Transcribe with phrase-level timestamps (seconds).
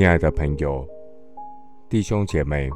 [0.00, 0.88] 亲爱的朋友、
[1.90, 2.70] 弟兄姐妹，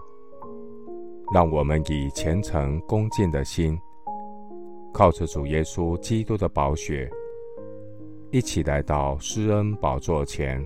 [1.33, 3.81] 让我们以虔诚恭敬的心，
[4.93, 7.11] 靠着主耶稣基督的宝血，
[8.31, 10.63] 一起来到施恩宝座前，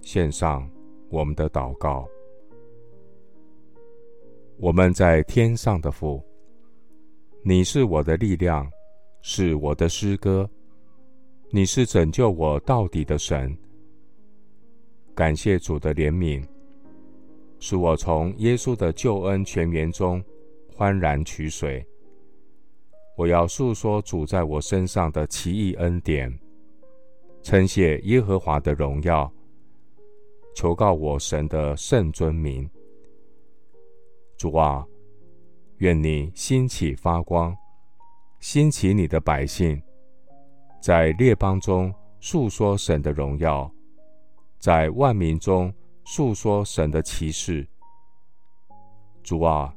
[0.00, 0.68] 献上
[1.10, 2.08] 我们的祷告。
[4.56, 6.20] 我们在天上的父，
[7.44, 8.68] 你是我的力量，
[9.22, 10.50] 是我的诗歌，
[11.52, 13.56] 你是拯救我到底的神。
[15.20, 16.42] 感谢主的怜悯，
[17.58, 20.24] 使我从耶稣的救恩泉源中
[20.74, 21.86] 欢然取水。
[23.18, 26.34] 我要述说主在我身上的奇异恩典，
[27.42, 29.30] 称谢耶和华的荣耀，
[30.56, 32.66] 求告我神的圣尊名。
[34.38, 34.82] 主啊，
[35.80, 37.54] 愿你兴起发光，
[38.38, 39.78] 兴起你的百姓，
[40.80, 43.70] 在列邦中述说神的荣耀。
[44.60, 45.72] 在万民中
[46.04, 47.66] 述说神的奇事。
[49.22, 49.74] 主啊，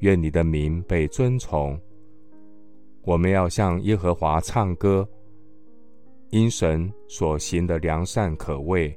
[0.00, 1.80] 愿你的名被尊崇。
[3.00, 5.08] 我们要向耶和华唱歌，
[6.28, 8.94] 因神所行的良善可畏。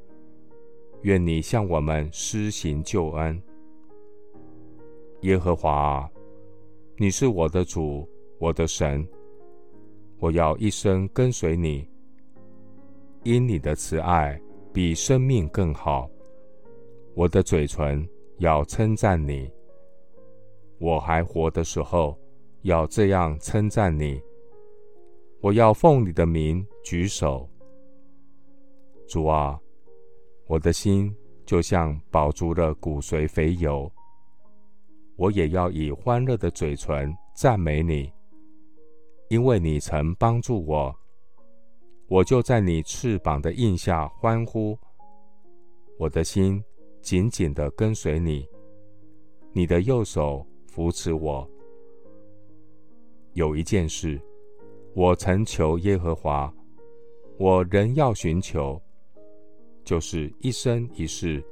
[1.04, 3.42] 愿你向我们施行救恩。
[5.22, 6.10] 耶和华啊，
[6.98, 8.06] 你是我的主，
[8.38, 9.08] 我的神。
[10.18, 11.88] 我要一生跟随你，
[13.24, 14.38] 因你的慈爱。
[14.72, 16.08] 比生命更好，
[17.16, 19.52] 我的嘴唇要称赞你。
[20.80, 22.18] 我还活的时候，
[22.62, 24.22] 要这样称赞你。
[25.42, 27.50] 我要奉你的名举手。
[29.08, 29.60] 主啊，
[30.46, 31.14] 我的心
[31.46, 33.92] 就像饱足了骨髓肥油，
[35.16, 38.14] 我也要以欢乐的嘴唇赞美你，
[39.30, 40.96] 因为你曾帮助我。
[42.10, 44.76] 我就在你翅膀的荫下欢呼，
[46.00, 46.60] 我的心
[47.02, 48.48] 紧紧地跟随你，
[49.54, 51.48] 你的右手扶持我。
[53.34, 54.20] 有一件事，
[54.96, 56.52] 我曾求耶和华，
[57.38, 58.82] 我仍要寻求，
[59.84, 61.44] 就是一生一世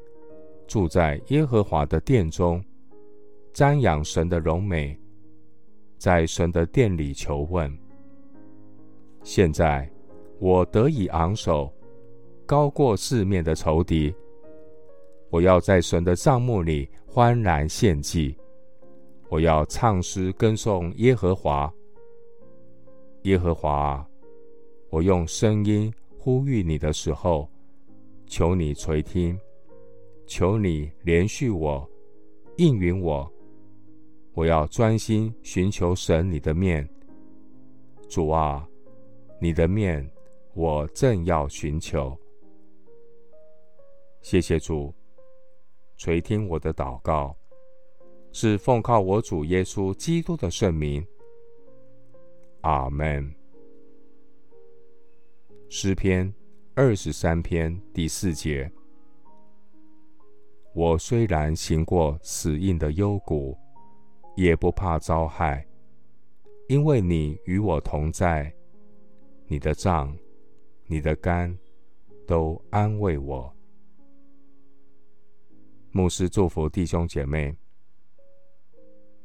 [0.65, 2.59] 住在耶和华的殿中，
[3.53, 4.99] 瞻仰神的荣美，
[5.99, 7.71] 在神的殿里求问。
[9.21, 9.87] 现在。
[10.39, 11.71] 我得以昂首，
[12.45, 14.13] 高过四面的仇敌。
[15.29, 18.35] 我要在神的帐幕里欢然献祭。
[19.29, 21.71] 我要唱诗跟颂耶和华。
[23.23, 24.07] 耶和华，
[24.89, 27.49] 我用声音呼吁你的时候，
[28.25, 29.37] 求你垂听，
[30.27, 31.89] 求你怜恤我，
[32.57, 33.29] 应允我。
[34.33, 36.87] 我要专心寻求神你的面。
[38.07, 38.65] 主啊，
[39.41, 40.07] 你的面。
[40.57, 42.17] 我正要寻求，
[44.23, 44.91] 谢谢主
[45.97, 47.37] 垂听我的祷告，
[48.31, 51.05] 是奉靠我主耶稣基督的圣名。
[52.61, 53.31] 阿门。
[55.69, 56.33] 诗篇
[56.73, 58.67] 二十三篇第四节：
[60.73, 63.55] 我虽然行过死荫的幽谷，
[64.35, 65.63] 也不怕遭害，
[66.67, 68.51] 因为你与我同在，
[69.45, 70.17] 你的杖。
[70.87, 71.55] 你的肝
[72.25, 73.53] 都安慰我。
[75.91, 77.55] 牧师祝福弟兄姐妹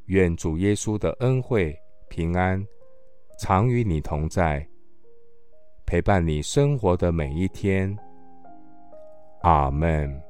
[0.07, 1.77] 愿主耶稣的恩惠
[2.09, 2.65] 平安
[3.39, 4.67] 常与你同在
[5.87, 7.97] 陪伴你生活的每一天。
[9.43, 10.23] 阿门。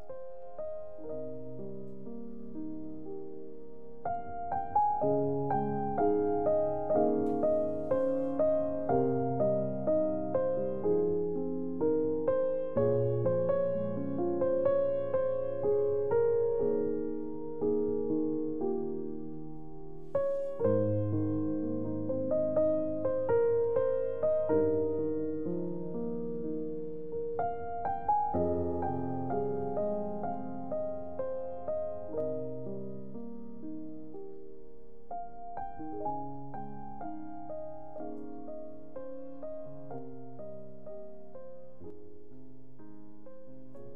[35.91, 36.32] you